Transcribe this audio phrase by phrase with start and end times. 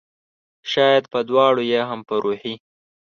[0.71, 2.53] شاید په دواړو؟ یا هم په روحي